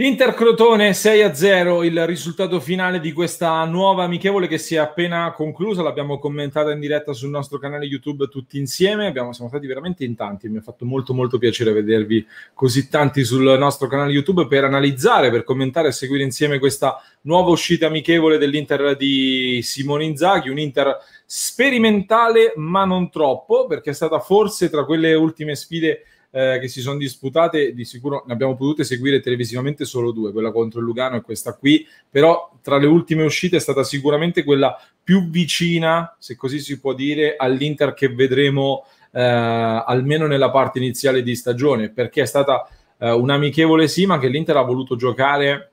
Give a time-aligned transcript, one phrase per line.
[0.00, 5.82] Inter Crotone 6-0, il risultato finale di questa nuova amichevole che si è appena conclusa,
[5.82, 10.14] l'abbiamo commentata in diretta sul nostro canale YouTube tutti insieme, Abbiamo, siamo stati veramente in
[10.14, 12.24] tanti, mi ha fatto molto molto piacere vedervi
[12.54, 17.50] così tanti sul nostro canale YouTube per analizzare, per commentare e seguire insieme questa nuova
[17.50, 20.96] uscita amichevole dell'Inter di Simone Inzaghi, un Inter
[21.26, 26.04] sperimentale ma non troppo, perché è stata forse tra quelle ultime sfide
[26.38, 30.52] eh, che si sono disputate, di sicuro ne abbiamo potute seguire televisivamente solo due, quella
[30.52, 34.80] contro il Lugano e questa qui, però tra le ultime uscite è stata sicuramente quella
[35.02, 41.24] più vicina, se così si può dire, all'Inter che vedremo eh, almeno nella parte iniziale
[41.24, 45.72] di stagione, perché è stata eh, un'amichevole sì, ma che l'Inter ha voluto giocare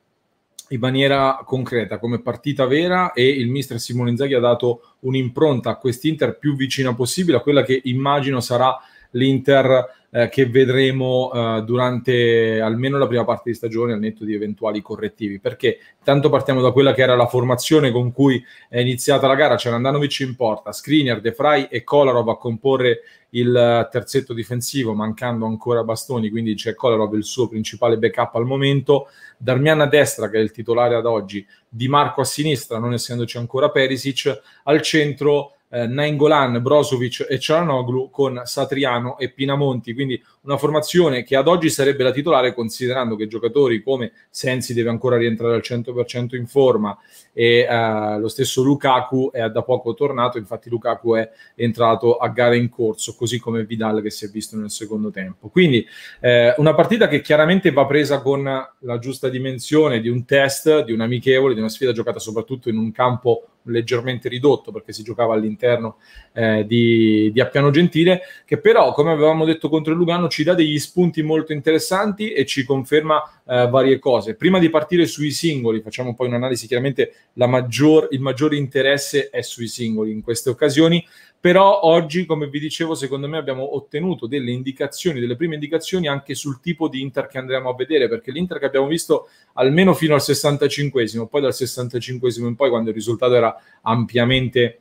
[0.70, 5.76] in maniera concreta come partita vera e il mister Simone Inzaghi ha dato un'impronta a
[5.76, 8.76] quest'Inter più vicina possibile a quella che immagino sarà
[9.10, 14.32] l'Inter eh, che vedremo eh, durante almeno la prima parte di stagione al netto di
[14.32, 15.38] eventuali correttivi.
[15.38, 19.56] Perché tanto partiamo da quella che era la formazione con cui è iniziata la gara,
[19.56, 25.44] c'era Andanovic in porta, Skriniar, De Frey e Kolarov a comporre il terzetto difensivo, mancando
[25.44, 30.38] ancora Bastoni, quindi c'è Kolarov il suo principale backup al momento, Darmian a destra che
[30.38, 35.55] è il titolare ad oggi, Di Marco a sinistra, non essendoci ancora Perisic, al centro
[35.76, 41.68] eh, Nainggolan, Brozovic e Cialanoglu con Satriano e Pinamonti, quindi una formazione che ad oggi
[41.68, 46.96] sarebbe la titolare considerando che giocatori come Sensi deve ancora rientrare al 100% in forma
[47.34, 52.54] e eh, lo stesso Lukaku è da poco tornato, infatti Lukaku è entrato a gara
[52.54, 55.48] in corso, così come Vidal che si è visto nel secondo tempo.
[55.48, 55.86] Quindi
[56.20, 60.92] eh, una partita che chiaramente va presa con la giusta dimensione di un test, di
[60.92, 65.34] un amichevole, di una sfida giocata soprattutto in un campo leggermente ridotto perché si giocava
[65.34, 65.96] all'interno
[66.32, 70.54] eh, di, di Appiano Gentile, che però, come avevamo detto contro il Lugano, ci dà
[70.54, 74.34] degli spunti molto interessanti e ci conferma eh, varie cose.
[74.34, 79.68] Prima di partire sui singoli, facciamo poi un'analisi, chiaramente maggior, il maggiore interesse è sui
[79.68, 81.04] singoli in queste occasioni,
[81.46, 86.34] però oggi, come vi dicevo, secondo me abbiamo ottenuto delle indicazioni, delle prime indicazioni anche
[86.34, 90.14] sul tipo di Inter che andremo a vedere, perché l'Inter che abbiamo visto almeno fino
[90.14, 94.80] al 65esimo, poi dal 65esimo in poi, quando il risultato era ampiamente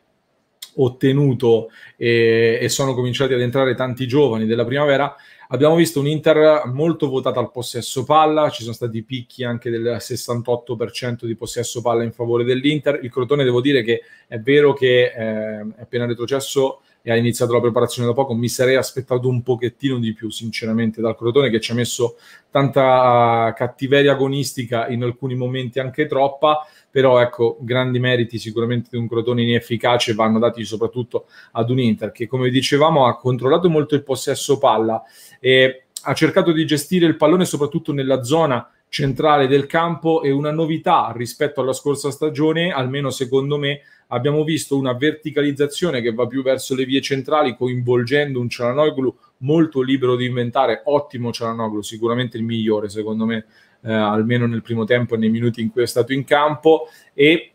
[0.78, 5.16] ottenuto e, e sono cominciati ad entrare tanti giovani della primavera,
[5.50, 9.98] Abbiamo visto un Inter molto votato al possesso palla, ci sono stati picchi anche del
[10.00, 13.00] 68% di possesso palla in favore dell'Inter.
[13.04, 17.54] Il Crotone devo dire che è vero che eh, è appena retrocesso e ha iniziato
[17.54, 21.60] la preparazione da poco, mi sarei aspettato un pochettino di più sinceramente dal Crotone che
[21.60, 22.18] ci ha messo
[22.50, 29.10] tanta cattiveria agonistica in alcuni momenti anche troppa però ecco, grandi meriti sicuramente di un
[29.10, 34.04] Crotone inefficace vanno dati soprattutto ad un Inter che come dicevamo ha controllato molto il
[34.04, 35.04] possesso palla
[35.42, 40.52] e ha cercato di gestire il pallone soprattutto nella zona centrale del campo e una
[40.52, 46.44] novità rispetto alla scorsa stagione, almeno secondo me, abbiamo visto una verticalizzazione che va più
[46.44, 52.44] verso le vie centrali, coinvolgendo un Cialanoglu molto libero di inventare, ottimo Cialanoglu, sicuramente il
[52.44, 53.46] migliore secondo me
[53.86, 57.52] eh, almeno nel primo tempo e nei minuti in cui è stato in campo e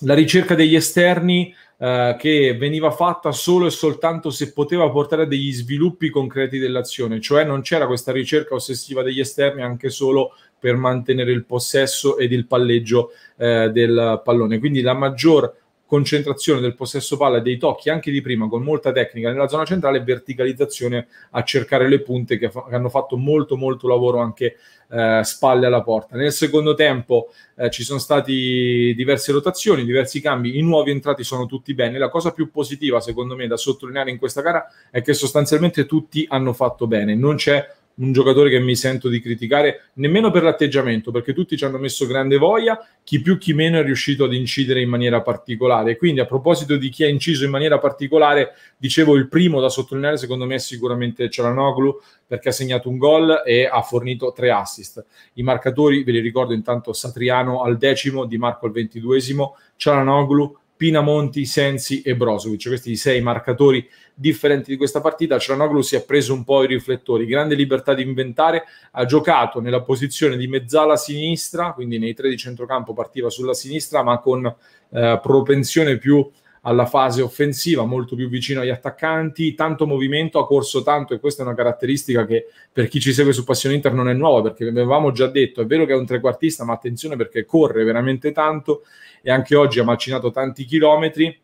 [0.00, 5.26] la ricerca degli esterni eh, che veniva fatta solo e soltanto se poteva portare a
[5.26, 10.76] degli sviluppi concreti dell'azione, cioè non c'era questa ricerca ossessiva degli esterni anche solo per
[10.76, 14.58] mantenere il possesso ed il palleggio eh, del pallone.
[14.58, 18.90] Quindi la maggior concentrazione del possesso palla e dei tocchi anche di prima con molta
[18.90, 23.16] tecnica nella zona centrale e verticalizzazione a cercare le punte che, fa- che hanno fatto
[23.16, 24.56] molto molto lavoro anche
[24.90, 26.16] eh, spalle alla porta.
[26.16, 31.46] Nel secondo tempo eh, ci sono state diverse rotazioni, diversi cambi, i nuovi entrati sono
[31.46, 31.98] tutti bene.
[31.98, 36.24] La cosa più positiva, secondo me, da sottolineare in questa gara è che sostanzialmente tutti
[36.28, 37.66] hanno fatto bene, non c'è
[37.96, 42.06] un giocatore che mi sento di criticare nemmeno per l'atteggiamento, perché tutti ci hanno messo
[42.06, 45.96] grande voglia, chi più chi meno è riuscito ad incidere in maniera particolare.
[45.96, 50.16] Quindi a proposito di chi ha inciso in maniera particolare, dicevo il primo da sottolineare
[50.16, 55.04] secondo me è sicuramente Cialanoglu perché ha segnato un gol e ha fornito tre assist.
[55.34, 61.44] I marcatori, ve li ricordo intanto Satriano al decimo, Di Marco al ventiduesimo, Cialanoglu, Pinamonti,
[61.44, 62.66] Sensi e Brozovic.
[62.66, 65.38] Questi i sei marcatori differenti di questa partita.
[65.38, 69.82] Cianoglu si è preso un po' i riflettori, grande libertà di inventare, ha giocato nella
[69.82, 75.20] posizione di mezzala sinistra, quindi nei tre di centrocampo partiva sulla sinistra, ma con eh,
[75.22, 76.28] propensione più
[76.66, 81.42] alla fase offensiva, molto più vicino agli attaccanti, tanto movimento, ha corso tanto e questa
[81.42, 84.66] è una caratteristica che per chi ci segue su Passione Inter non è nuova perché
[84.66, 88.82] avevamo già detto, è vero che è un trequartista, ma attenzione perché corre veramente tanto
[89.22, 91.38] e anche oggi ha macinato tanti chilometri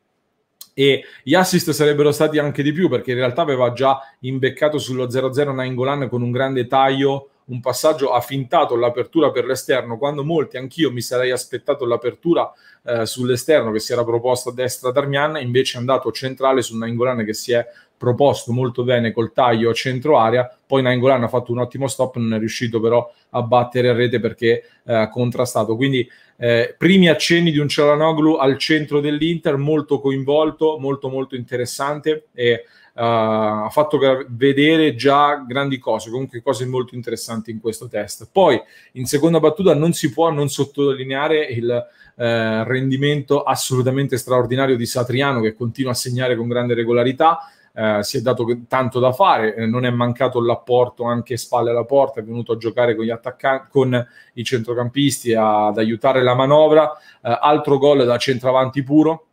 [0.72, 5.06] e gli assist sarebbero stati anche di più perché in realtà aveva già imbeccato sullo
[5.06, 10.56] 0-0 Nainggolan con un grande taglio un passaggio ha fintato l'apertura per l'esterno quando molti
[10.56, 12.52] anch'io mi sarei aspettato l'apertura
[12.84, 17.24] eh, sull'esterno che si era proposto a destra Darmian invece è andato centrale su Nainggolan
[17.24, 17.66] che si è
[18.00, 22.16] proposto molto bene col taglio a centro area, poi Nainggolan ha fatto un ottimo stop,
[22.16, 25.76] non è riuscito però a battere a rete perché eh, ha contrastato.
[25.76, 26.08] Quindi
[26.38, 32.64] eh, primi accenni di un Cialanoglu al centro dell'Inter, molto coinvolto, molto molto interessante e
[33.02, 33.98] ha fatto
[34.28, 38.28] vedere già grandi cose, comunque cose molto interessanti in questo test.
[38.30, 38.60] Poi
[38.92, 45.40] in seconda battuta non si può non sottolineare il eh, rendimento assolutamente straordinario di Satriano
[45.40, 47.38] che continua a segnare con grande regolarità
[47.72, 51.84] eh, si è dato tanto da fare, eh, non è mancato l'apporto anche spalle alla
[51.84, 56.92] porta, è venuto a giocare con gli attaccanti, con i centrocampisti ad aiutare la manovra,
[57.22, 59.26] eh, altro gol da centravanti puro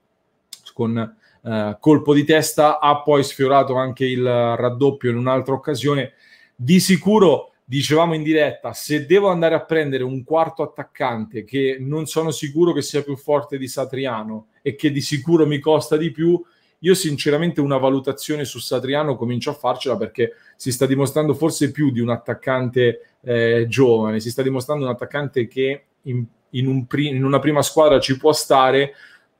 [0.73, 1.15] con
[1.47, 6.13] eh, colpo di testa, ha poi sfiorato anche il raddoppio in un'altra occasione.
[6.53, 12.05] Di sicuro dicevamo in diretta, se devo andare a prendere un quarto attaccante che non
[12.05, 16.11] sono sicuro che sia più forte di Satriano e che di sicuro mi costa di
[16.11, 16.41] più,
[16.79, 21.91] io sinceramente una valutazione su Satriano comincio a farcela perché si sta dimostrando forse più
[21.91, 27.07] di un attaccante eh, giovane, si sta dimostrando un attaccante che in, in, un pri-
[27.07, 28.93] in una prima squadra ci può stare,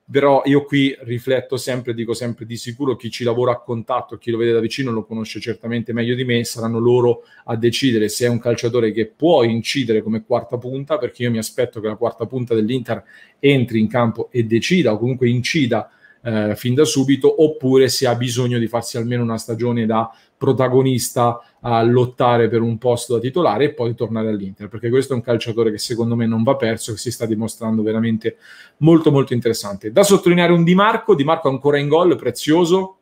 [0.09, 4.31] però io qui rifletto sempre, dico sempre di sicuro chi ci lavora a contatto, chi
[4.31, 8.25] lo vede da vicino lo conosce certamente meglio di me, saranno loro a decidere se
[8.25, 11.95] è un calciatore che può incidere come quarta punta, perché io mi aspetto che la
[11.95, 13.03] quarta punta dell'Inter
[13.39, 15.91] entri in campo e decida o comunque incida
[16.27, 21.39] eh, fin da subito, oppure se ha bisogno di farsi almeno una stagione da protagonista
[21.61, 25.21] a lottare per un posto da titolare e poi tornare all'Inter, perché questo è un
[25.21, 28.35] calciatore che secondo me non va perso, che si sta dimostrando veramente
[28.77, 29.93] molto molto interessante.
[29.93, 32.97] Da sottolineare un Di Marco, Di Marco ancora in gol, prezioso,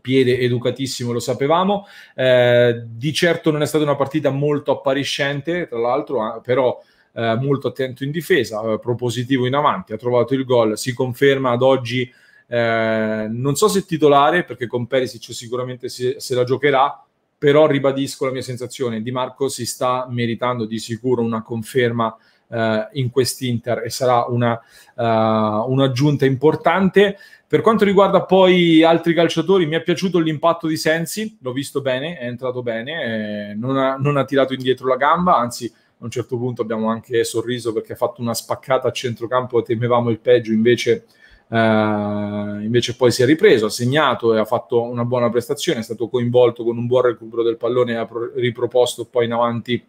[0.00, 1.86] piede educatissimo, lo sapevamo.
[2.14, 6.80] Eh, di certo non è stata una partita molto appariscente, tra l'altro, eh, però
[7.12, 11.50] eh, molto attento in difesa, eh, propositivo in avanti, ha trovato il gol, si conferma
[11.50, 12.08] ad oggi
[12.52, 17.02] eh, non so se titolare, perché con Perisic sicuramente si, se la giocherà,
[17.38, 22.14] però ribadisco la mia sensazione, Di Marco si sta meritando di sicuro una conferma
[22.48, 27.16] eh, in quest'Inter e sarà una, uh, un'aggiunta importante.
[27.48, 32.18] Per quanto riguarda poi altri calciatori, mi è piaciuto l'impatto di Sensi, l'ho visto bene,
[32.18, 36.10] è entrato bene, eh, non, ha, non ha tirato indietro la gamba, anzi a un
[36.10, 40.52] certo punto abbiamo anche sorriso perché ha fatto una spaccata a centrocampo, temevamo il peggio,
[40.52, 41.06] invece
[41.52, 45.82] Uh, invece poi si è ripreso, ha segnato e ha fatto una buona prestazione, è
[45.82, 49.84] stato coinvolto con un buon recupero del pallone e ha pro- riproposto poi in avanti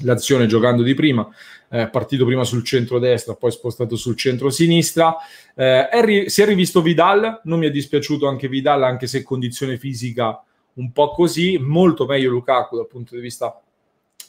[0.00, 1.28] l'azione giocando di prima,
[1.68, 5.14] è partito prima sul centro-destra, poi spostato sul centro-sinistra.
[5.54, 9.78] Eh, ri- si è rivisto Vidal, non mi è dispiaciuto anche Vidal, anche se condizione
[9.78, 10.42] fisica
[10.72, 13.60] un po' così, molto meglio Lukaku dal punto di vista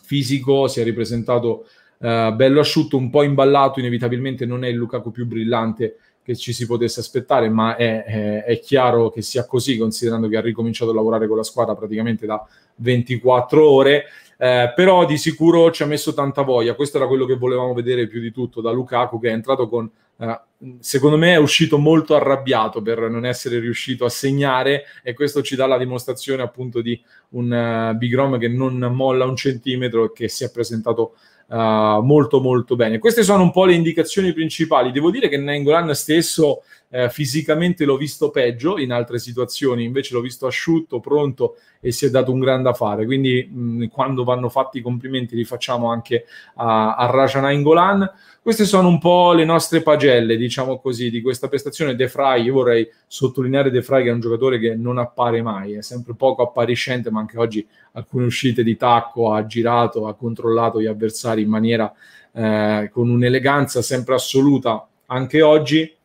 [0.03, 1.65] fisico, si è ripresentato
[1.99, 6.53] eh, bello asciutto, un po' imballato, inevitabilmente non è il Lukaku più brillante che ci
[6.53, 10.91] si potesse aspettare, ma è, è, è, chiaro che sia così, considerando che ha ricominciato
[10.91, 14.05] a lavorare con la squadra praticamente da 24 ore.
[14.37, 16.73] Eh, però di sicuro ci ha messo tanta voglia.
[16.73, 19.89] Questo era quello che volevamo vedere più di tutto da Lukaku, che è entrato con.
[20.17, 20.39] Eh,
[20.79, 25.55] secondo me è uscito molto arrabbiato per non essere riuscito a segnare, e questo ci
[25.55, 26.99] dà la dimostrazione appunto di
[27.29, 31.15] un uh, Big Rom che non molla un centimetro e che si è presentato
[31.51, 32.97] molto molto bene.
[32.99, 34.91] Queste sono un po' le indicazioni principali.
[34.91, 40.21] Devo dire che Nengolan stesso eh, fisicamente l'ho visto peggio in altre situazioni, invece l'ho
[40.21, 43.05] visto asciutto, pronto e si è dato un gran da fare.
[43.05, 48.09] Quindi mh, quando vanno fatti i complimenti li facciamo anche a, a Raja Nengolan.
[48.41, 51.95] Queste sono un po' le nostre pagelle, diciamo così, di questa prestazione.
[51.95, 55.73] De Frey, io vorrei sottolineare De Frey che è un giocatore che non appare mai,
[55.73, 60.81] è sempre poco appariscente, ma anche oggi alcune uscite di tacco ha girato, ha controllato
[60.81, 61.91] gli avversari in maniera
[62.33, 65.95] eh, con un'eleganza sempre assoluta anche oggi.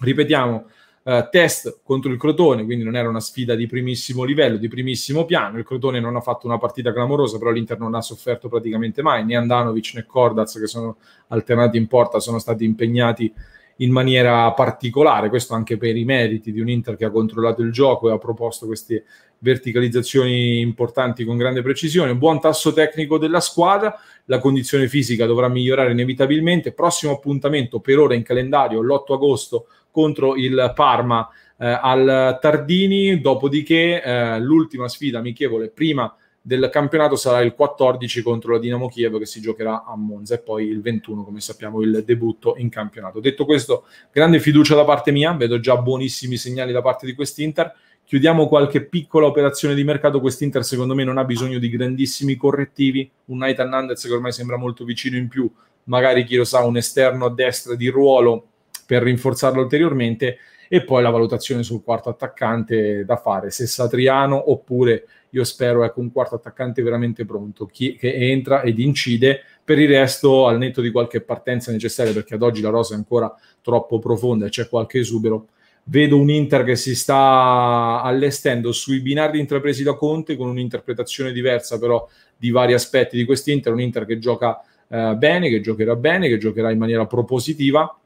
[0.00, 0.66] Ripetiamo,
[1.06, 5.24] Uh, test contro il Crotone, quindi non era una sfida di primissimo livello, di primissimo
[5.24, 5.56] piano.
[5.56, 9.24] Il Crotone non ha fatto una partita clamorosa, però l'Inter non ha sofferto praticamente mai.
[9.24, 10.96] Né Andanovic né Cordaz, che sono
[11.28, 13.32] alternati in porta, sono stati impegnati
[13.76, 15.28] in maniera particolare.
[15.28, 18.18] Questo anche per i meriti di un Inter che ha controllato il gioco e ha
[18.18, 19.04] proposto queste
[19.38, 22.16] verticalizzazioni importanti con grande precisione.
[22.16, 23.96] Buon tasso tecnico della squadra.
[24.26, 26.72] La condizione fisica dovrà migliorare inevitabilmente.
[26.72, 31.28] Prossimo appuntamento per ora in calendario l'8 agosto contro il Parma
[31.58, 36.14] eh, al Tardini, dopodiché eh, l'ultima sfida amichevole prima
[36.46, 40.38] del campionato sarà il 14 contro la Dinamo Kiev che si giocherà a Monza e
[40.38, 43.18] poi il 21 come sappiamo il debutto in campionato.
[43.18, 47.74] Detto questo, grande fiducia da parte mia, vedo già buonissimi segnali da parte di quest'Inter.
[48.06, 50.20] Chiudiamo qualche piccola operazione di mercato.
[50.20, 53.10] Quest'Inter, secondo me, non ha bisogno di grandissimi correttivi.
[53.26, 55.50] Un Nathan Nandez che ormai sembra molto vicino in più,
[55.84, 58.46] magari chi lo sa, un esterno a destra di ruolo
[58.86, 65.06] per rinforzarlo ulteriormente e poi la valutazione sul quarto attaccante da fare, se Satriano oppure
[65.30, 69.88] io spero ecco un quarto attaccante veramente pronto, chi, che entra ed incide, per il
[69.88, 73.32] resto al netto di qualche partenza necessaria perché ad oggi la rosa è ancora
[73.62, 75.48] troppo profonda e c'è qualche esubero,
[75.88, 81.78] vedo un Inter che si sta allestendo sui binari intrapresi da Conte con un'interpretazione diversa
[81.78, 86.28] però di vari aspetti di quest'Inter, un Inter che gioca eh, bene, che giocherà bene,
[86.28, 87.98] che giocherà in maniera propositiva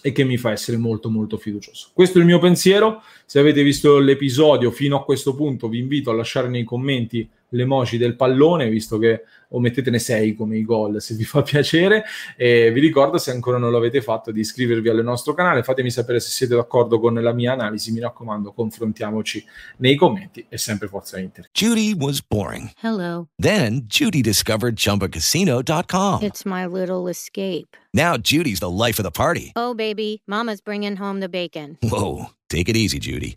[0.00, 1.88] e che mi fa essere molto molto fiducioso.
[1.92, 3.02] Questo è il mio pensiero.
[3.26, 7.62] Se avete visto l'episodio fino a questo punto, vi invito a lasciare nei commenti le
[7.62, 12.04] emoji del pallone, visto che o mettetene 6 come i gol se vi fa piacere.
[12.36, 15.62] E vi ricordo, se ancora non l'avete fatto, di iscrivervi al nostro canale.
[15.62, 17.92] Fatemi sapere se siete d'accordo con la mia analisi.
[17.92, 19.44] Mi raccomando, confrontiamoci
[19.78, 21.48] nei commenti e sempre Forza Inter.
[21.52, 22.70] Judy was boring.
[22.82, 23.28] Hello.
[23.36, 26.22] Then Judy discovered chumbacasino.com.
[26.22, 27.76] It's my little escape.
[27.94, 29.52] Now Judy's the life of the party.
[29.56, 31.78] Oh, baby, Mama's bringing home the bacon.
[31.82, 32.30] Whoa.
[32.48, 33.36] Take it easy, Judy.